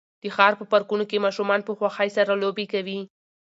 د 0.23 0.25
ښار 0.35 0.53
په 0.59 0.65
پارکونو 0.71 1.03
کې 1.09 1.23
ماشومان 1.25 1.59
په 1.63 1.71
خوښۍ 1.77 2.09
سره 2.17 2.39
لوبې 2.43 2.65
کوي. 2.73 2.99